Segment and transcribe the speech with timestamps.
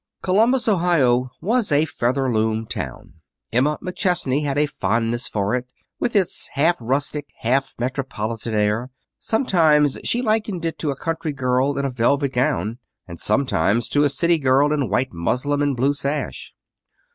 [0.23, 3.21] Columbus, Ohio, was a Featherloom town.
[3.53, 5.67] Emma McChesney had a fondness for it,
[5.99, 8.89] with its half rustic, half metropolitan air.
[9.19, 14.03] Sometimes she likened it to a country girl in a velvet gown, and sometimes to
[14.03, 16.55] a city girl in white muslin and blue sash.